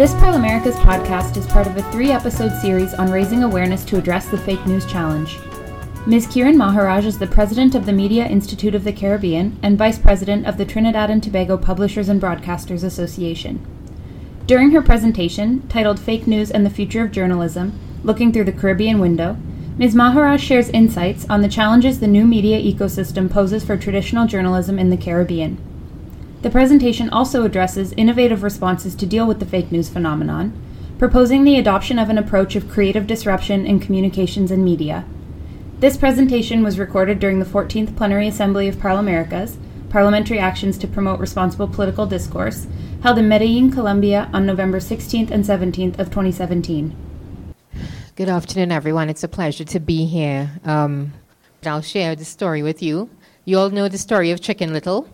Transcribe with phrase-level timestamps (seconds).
[0.00, 4.30] This ParlAmericas podcast is part of a three episode series on raising awareness to address
[4.30, 5.36] the fake news challenge.
[6.06, 6.26] Ms.
[6.26, 10.46] Kiran Maharaj is the president of the Media Institute of the Caribbean and vice president
[10.46, 13.60] of the Trinidad and Tobago Publishers and Broadcasters Association.
[14.46, 19.00] During her presentation, titled Fake News and the Future of Journalism Looking Through the Caribbean
[19.00, 19.36] Window,
[19.76, 19.94] Ms.
[19.94, 24.88] Maharaj shares insights on the challenges the new media ecosystem poses for traditional journalism in
[24.88, 25.58] the Caribbean.
[26.42, 30.52] The presentation also addresses innovative responses to deal with the fake news phenomenon,
[30.98, 35.04] proposing the adoption of an approach of creative disruption in communications and media
[35.80, 39.56] this presentation was recorded during the 14th Plenary Assembly of Parlaméricas,
[39.88, 42.66] Parliamentary Actions to Promote Responsible Political Discourse,
[43.02, 46.94] held in Medellin, Colombia on November 16th and 17th of 2017.
[48.14, 49.08] Good afternoon, everyone.
[49.08, 50.50] It's a pleasure to be here.
[50.66, 51.14] Um,
[51.64, 53.08] I'll share the story with you.
[53.46, 55.08] You all know the story of Chicken Little?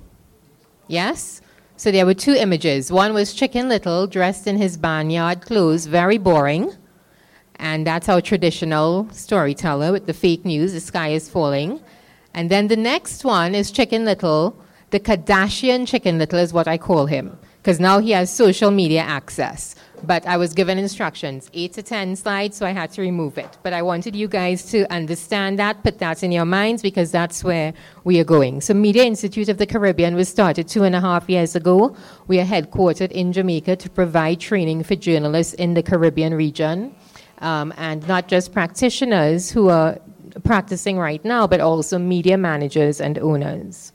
[0.88, 1.40] Yes?
[1.76, 2.90] So there were two images.
[2.90, 6.72] One was Chicken Little dressed in his barnyard clothes, very boring.
[7.56, 11.80] And that's our traditional storyteller with the fake news, the sky is falling.
[12.34, 14.60] And then the next one is Chicken Little.
[14.90, 19.00] The Kardashian Chicken Little is what I call him, because now he has social media
[19.00, 19.74] access.
[20.02, 23.56] But I was given instructions, eight to 10 slides, so I had to remove it.
[23.62, 27.42] But I wanted you guys to understand that, put that in your minds, because that's
[27.42, 27.72] where
[28.04, 28.60] we are going.
[28.60, 31.96] So, Media Institute of the Caribbean was started two and a half years ago.
[32.26, 36.94] We are headquartered in Jamaica to provide training for journalists in the Caribbean region
[37.38, 39.98] um, and not just practitioners who are
[40.44, 43.92] practicing right now, but also media managers and owners.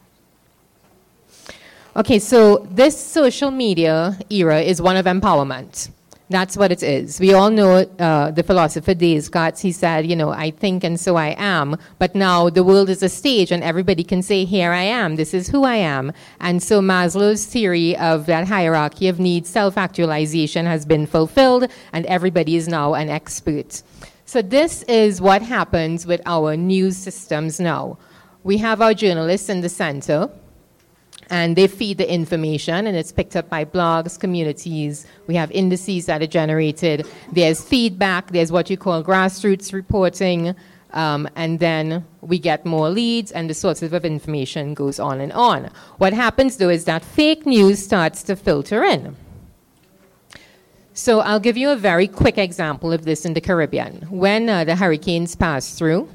[1.94, 5.90] Okay, so this social media era is one of empowerment.
[6.30, 7.20] That's what it is.
[7.20, 9.60] We all know uh, the philosopher Descartes.
[9.60, 11.76] He said, you know, I think and so I am.
[12.00, 15.18] But now the world is a stage and everybody can say, here I am.
[15.18, 16.14] This is who I am.
[16.40, 22.56] And so Maslow's theory of that hierarchy of needs, self-actualization has been fulfilled and everybody
[22.56, 23.84] is now an expert.
[24.24, 27.98] So this is what happens with our news systems now.
[28.46, 30.30] We have our journalists in the center
[31.32, 35.08] and they feed the information and it's picked up by blogs, communities.
[35.28, 37.08] We have indices that are generated.
[37.32, 40.54] There's feedback, there's what you call grassroots reporting,
[40.92, 45.32] um, and then we get more leads and the sources of information goes on and
[45.32, 45.72] on.
[46.00, 49.16] What happens though is that fake news starts to filter in.
[50.94, 54.06] So I'll give you a very quick example of this in the Caribbean.
[54.10, 56.10] When uh, the hurricanes passed through,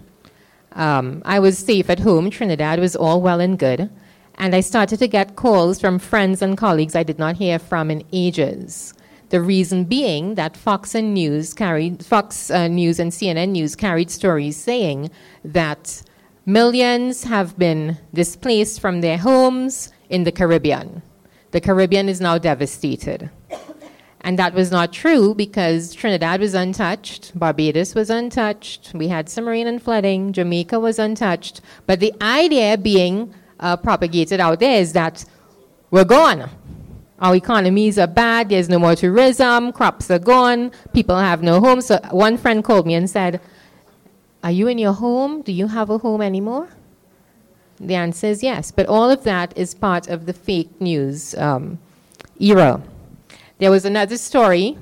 [0.72, 2.28] um, I was safe at home.
[2.28, 3.88] Trinidad was all well and good.
[4.38, 7.90] And I started to get calls from friends and colleagues I did not hear from
[7.90, 8.92] in ages.
[9.30, 14.10] The reason being that Fox and News carried Fox uh, News and CNN News carried
[14.10, 15.10] stories saying
[15.44, 16.02] that
[16.44, 21.02] millions have been displaced from their homes in the Caribbean.
[21.50, 23.30] The Caribbean is now devastated.
[24.20, 29.46] And that was not true because Trinidad was untouched, Barbados was untouched, we had some
[29.46, 31.60] rain and flooding, Jamaica was untouched.
[31.86, 35.24] But the idea being uh, propagated out there is that
[35.90, 36.50] we're gone.
[37.18, 41.80] Our economies are bad, there's no more tourism, crops are gone, people have no home.
[41.80, 43.40] So one friend called me and said,
[44.44, 45.40] Are you in your home?
[45.40, 46.68] Do you have a home anymore?
[47.80, 51.78] The answer is yes, but all of that is part of the fake news um,
[52.38, 52.82] era.
[53.58, 54.76] There was another story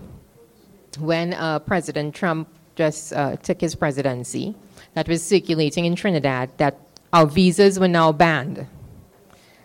[0.98, 4.54] when uh, President Trump just uh, took his presidency
[4.94, 6.78] that was circulating in Trinidad that
[7.14, 8.66] our visas were now banned.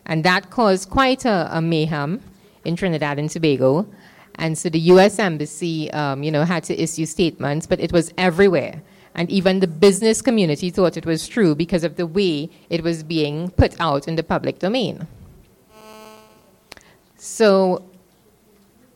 [0.06, 2.22] And that caused quite a, a mayhem
[2.64, 3.88] in Trinidad and Tobago.
[4.36, 5.18] And so the U.S.
[5.18, 8.82] Embassy, um, you know, had to issue statements, but it was everywhere.
[9.16, 13.02] And even the business community thought it was true because of the way it was
[13.02, 15.08] being put out in the public domain.
[17.18, 17.84] So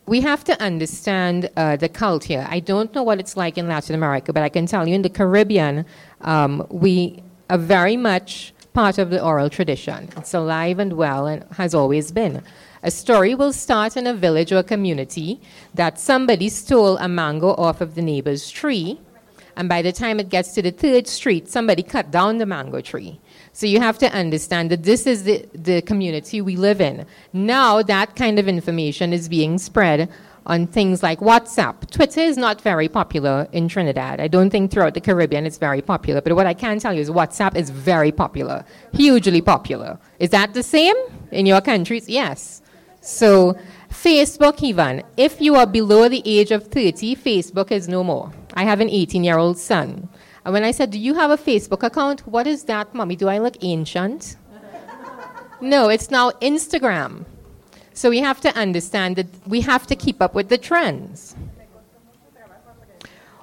[0.05, 2.45] we have to understand uh, the culture.
[2.47, 5.01] I don't know what it's like in Latin America, but I can tell you in
[5.01, 5.85] the Caribbean,
[6.21, 10.09] um, we are very much part of the oral tradition.
[10.17, 12.41] It's alive and well and has always been.
[12.81, 15.39] A story will start in a village or a community
[15.73, 18.99] that somebody stole a mango off of the neighbor's tree,
[19.55, 22.81] and by the time it gets to the third street, somebody cut down the mango
[22.81, 23.21] tree.
[23.53, 27.05] So you have to understand that this is the, the community we live in.
[27.31, 30.09] Now that kind of information is being spread
[30.45, 31.89] on things like WhatsApp.
[31.89, 34.19] Twitter is not very popular in Trinidad.
[34.19, 36.21] I don't think throughout the Caribbean it's very popular.
[36.21, 39.97] But what I can tell you is WhatsApp is very popular, hugely popular.
[40.19, 40.95] Is that the same
[41.31, 42.09] in your countries?
[42.09, 42.61] Yes.
[43.01, 43.57] So,
[43.89, 48.31] Facebook, even, if you are below the age of 30, Facebook is no more.
[48.53, 50.09] I have an 18 year old son.
[50.45, 52.27] And when I said, Do you have a Facebook account?
[52.27, 53.15] What is that, mommy?
[53.15, 54.35] Do I look ancient?
[55.61, 57.25] no, it's now Instagram.
[57.93, 61.35] So we have to understand that we have to keep up with the trends.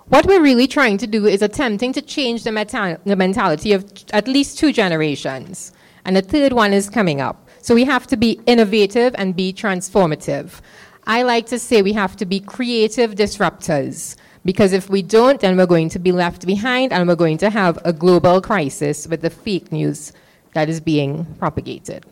[0.08, 3.84] What we're really trying to do is attempting to change the, meta- the mentality of
[4.12, 5.72] at least two generations.
[6.04, 7.48] And the third one is coming up.
[7.62, 10.60] So we have to be innovative and be transformative.
[11.06, 14.16] I like to say we have to be creative disruptors.
[14.44, 17.50] Because if we don't, then we're going to be left behind and we're going to
[17.50, 20.12] have a global crisis with the fake news
[20.54, 22.04] that is being propagated.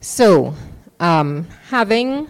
[0.00, 0.54] So,
[1.02, 2.28] um, having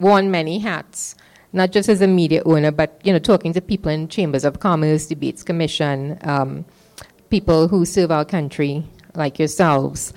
[0.00, 1.14] worn many hats,
[1.52, 4.58] not just as a media owner, but you know, talking to people in chambers of
[4.58, 6.64] commerce, debates commission, um,
[7.28, 8.82] people who serve our country,
[9.14, 10.14] like yourselves,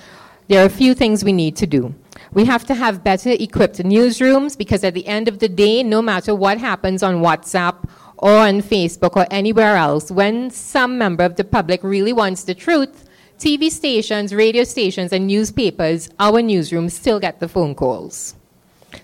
[0.47, 1.93] there are a few things we need to do.
[2.31, 6.01] We have to have better equipped newsrooms because at the end of the day, no
[6.01, 11.35] matter what happens on WhatsApp or on Facebook or anywhere else, when some member of
[11.35, 13.06] the public really wants the truth,
[13.39, 18.35] TV stations, radio stations, and newspapers, our newsrooms still get the phone calls.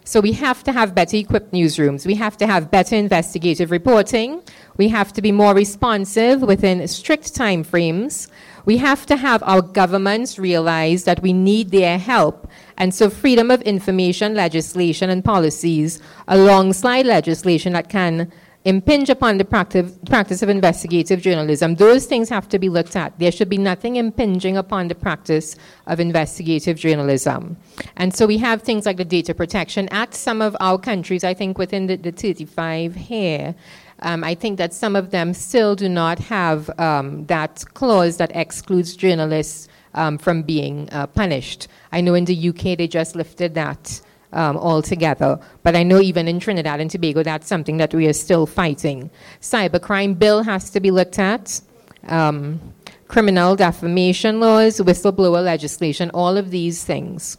[0.05, 2.05] So we have to have better equipped newsrooms.
[2.05, 4.41] We have to have better investigative reporting.
[4.77, 8.27] We have to be more responsive within strict time frames.
[8.65, 12.49] We have to have our governments realize that we need their help.
[12.77, 18.31] And so freedom of information legislation and policies alongside legislation that can
[18.65, 23.17] impinge upon the practice of investigative journalism, those things have to be looked at.
[23.19, 25.55] There should be nothing impinging upon the practice
[25.87, 27.57] of investigative journalism.
[27.97, 30.13] And so we have things like the Data Protection Act.
[30.13, 33.55] Some of our countries, I think within the, the 35 here,
[33.99, 38.31] um, I think that some of them still do not have um, that clause that
[38.35, 41.67] excludes journalists um, from being uh, punished.
[41.91, 44.01] I know in the UK they just lifted that
[44.33, 45.39] um, altogether.
[45.63, 49.09] But I know even in Trinidad and Tobago, that's something that we are still fighting.
[49.41, 51.61] Cybercrime bill has to be looked at.
[52.07, 52.59] Um,
[53.07, 57.37] criminal defamation laws, whistleblower legislation, all of these things.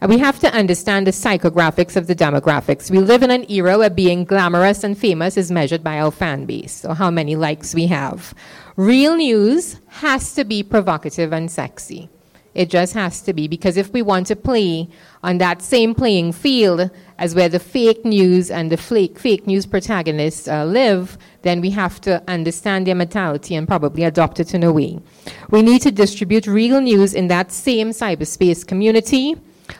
[0.00, 2.90] And we have to understand the psychographics of the demographics.
[2.90, 6.44] We live in an era where being glamorous and famous is measured by our fan
[6.44, 8.34] base, or how many likes we have.
[8.76, 12.10] Real news has to be provocative and sexy.
[12.56, 14.88] It just has to be because if we want to play
[15.22, 19.66] on that same playing field as where the fake news and the fake, fake news
[19.66, 24.62] protagonists uh, live, then we have to understand their mentality and probably adopt it in
[24.64, 24.98] a way.
[25.50, 29.36] We need to distribute real news in that same cyberspace community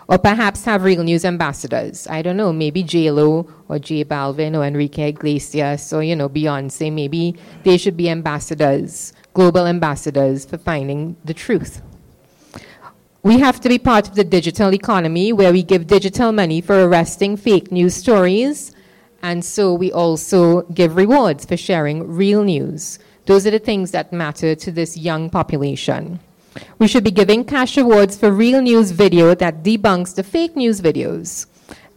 [0.06, 2.06] or perhaps have real news ambassadors.
[2.08, 6.93] I don't know, maybe J-Lo or J Balvin or Enrique Iglesias or, you know, Beyonce.
[6.93, 11.81] Maybe they should be ambassadors, global ambassadors for finding the truth.
[13.22, 16.84] We have to be part of the digital economy where we give digital money for
[16.84, 18.72] arresting fake news stories.
[19.22, 22.98] And so we also give rewards for sharing real news.
[23.24, 26.20] Those are the things that matter to this young population.
[26.78, 30.80] We should be giving cash awards for real news video that debunks the fake news
[30.80, 31.46] videos.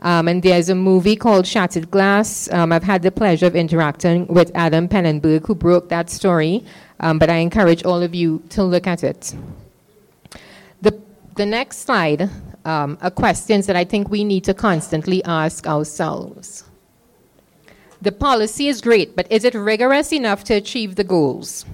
[0.02, 2.52] Um, and there's a movie called Shattered Glass.
[2.52, 6.64] Um, I've had the pleasure of interacting with Adam Penenberg, who broke that story,
[7.02, 9.36] um, but I encourage all of you to look at it.
[11.40, 12.30] The next slide
[12.66, 16.66] um, are questions that I think we need to constantly ask ourselves.
[18.02, 21.66] The policy is great, but is it rigorous enough to achieve the goals?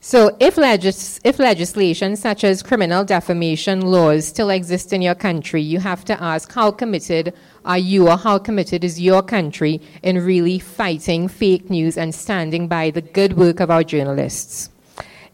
[0.00, 5.60] So, if, legis- if legislation such as criminal defamation laws still exist in your country,
[5.60, 7.34] you have to ask how committed
[7.66, 12.66] are you or how committed is your country in really fighting fake news and standing
[12.66, 14.70] by the good work of our journalists?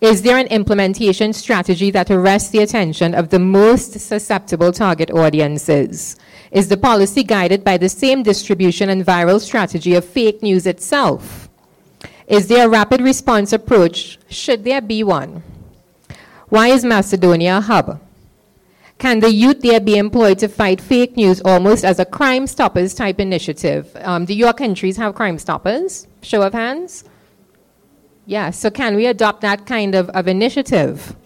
[0.00, 6.16] Is there an implementation strategy that arrests the attention of the most susceptible target audiences?
[6.52, 11.48] Is the policy guided by the same distribution and viral strategy of fake news itself?
[12.28, 14.20] Is there a rapid response approach?
[14.30, 15.42] Should there be one?
[16.48, 18.00] Why is Macedonia a hub?
[18.98, 22.94] Can the youth there be employed to fight fake news almost as a Crime Stoppers
[22.94, 23.96] type initiative?
[24.02, 26.06] Um, do your countries have Crime Stoppers?
[26.22, 27.04] Show of hands.
[28.28, 31.16] Yeah, so can we adopt that kind of, of initiative?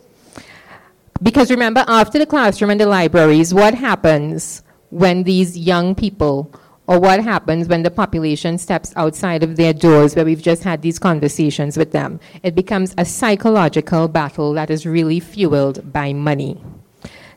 [1.21, 6.55] Because remember, after the classroom and the libraries, what happens when these young people,
[6.87, 10.83] or what happens when the population steps outside of their doors where we've just had
[10.83, 12.21] these conversations with them?
[12.45, 16.63] It becomes a psychological battle that is really fueled by money.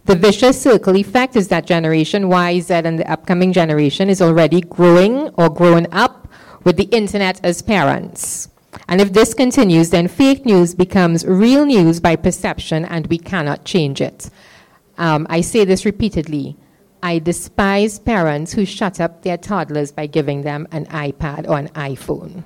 [0.05, 4.61] The vicious circle effect is that Generation Y, Z, and the upcoming generation is already
[4.61, 6.31] growing or grown up
[6.63, 8.49] with the internet as parents.
[8.87, 13.65] And if this continues, then fake news becomes real news by perception and we cannot
[13.65, 14.29] change it.
[14.97, 16.55] Um, I say this repeatedly.
[17.03, 21.69] I despise parents who shut up their toddlers by giving them an iPad or an
[21.69, 22.43] iPhone.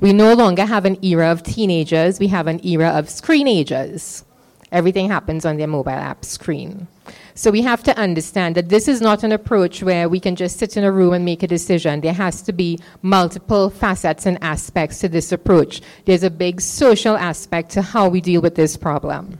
[0.00, 4.24] We no longer have an era of teenagers, we have an era of screenagers.
[4.72, 6.88] Everything happens on their mobile app screen.
[7.36, 10.58] So we have to understand that this is not an approach where we can just
[10.58, 12.00] sit in a room and make a decision.
[12.00, 15.82] There has to be multiple facets and aspects to this approach.
[16.06, 19.38] There's a big social aspect to how we deal with this problem.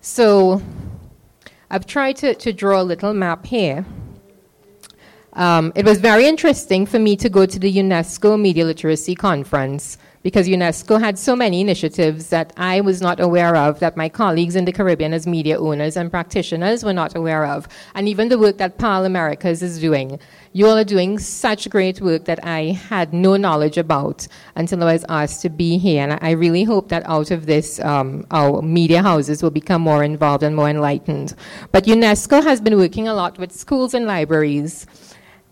[0.00, 0.60] So
[1.70, 3.86] I've tried to, to draw a little map here.
[5.34, 9.98] Um, it was very interesting for me to go to the UNESCO Media Literacy Conference
[10.26, 14.56] because UNESCO had so many initiatives that I was not aware of, that my colleagues
[14.56, 18.36] in the Caribbean as media owners and practitioners were not aware of, and even the
[18.36, 20.18] work that ParlAmericas is doing.
[20.52, 24.94] You all are doing such great work that I had no knowledge about until I
[24.94, 28.62] was asked to be here, and I really hope that out of this, um, our
[28.62, 31.36] media houses will become more involved and more enlightened.
[31.70, 34.88] But UNESCO has been working a lot with schools and libraries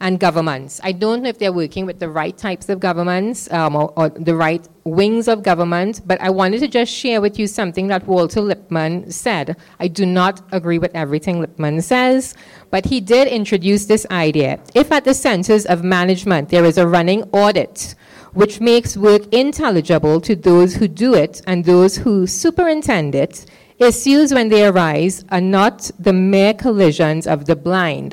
[0.04, 0.82] and governments.
[0.84, 4.10] I don't know if they're working with the right types of governments um, or, or,
[4.10, 8.06] the right wings of government, but I wanted to just share with you something that
[8.06, 9.56] Walter Lippmann said.
[9.80, 12.34] I do not agree with everything Lippmann says,
[12.70, 14.60] but he did introduce this idea.
[14.74, 17.94] If at the centers of management there is a running audit,
[18.34, 23.46] which makes work intelligible to those who do it and those who superintend it,
[23.78, 28.12] issues when they arise are not the mere collisions of the blind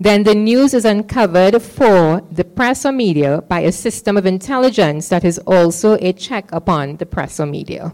[0.00, 5.10] then the news is uncovered for the press or media by a system of intelligence
[5.10, 7.92] that is also a check upon the press or media.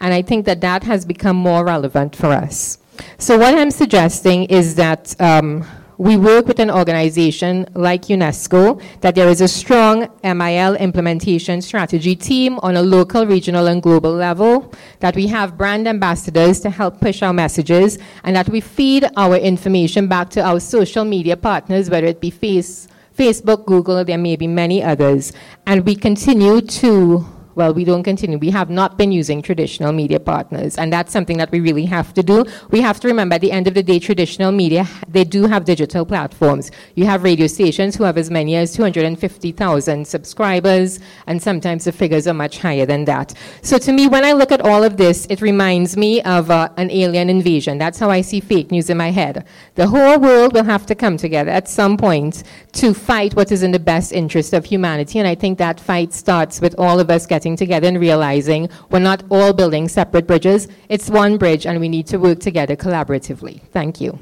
[0.00, 2.78] And I think that that has become more relevant for us.
[3.18, 5.66] So, what I'm suggesting is that um,
[5.98, 12.14] we work with an organization like UNESCO, that there is a strong MIL implementation strategy
[12.14, 17.00] team on a local, regional, and global level, that we have brand ambassadors to help
[17.00, 21.88] push our messages, and that we feed our information back to our social media partners,
[21.88, 25.32] whether it be face, Facebook, Google, there may be many others.
[25.66, 27.26] And we continue to
[27.56, 28.36] well, we don't continue.
[28.36, 32.12] We have not been using traditional media partners, and that's something that we really have
[32.12, 32.44] to do.
[32.70, 35.64] We have to remember at the end of the day, traditional media, they do have
[35.64, 36.70] digital platforms.
[36.96, 42.26] You have radio stations who have as many as 250,000 subscribers, and sometimes the figures
[42.26, 43.32] are much higher than that.
[43.62, 46.68] So to me, when I look at all of this, it reminds me of uh,
[46.76, 47.78] an alien invasion.
[47.78, 49.46] That's how I see fake news in my head.
[49.76, 53.62] The whole world will have to come together at some point to fight what is
[53.62, 57.08] in the best interest of humanity, and I think that fight starts with all of
[57.08, 60.66] us getting getting together and realizing we're not all building separate bridges.
[60.88, 63.60] It's one bridge and we need to work together collaboratively.
[63.70, 64.18] Thank you.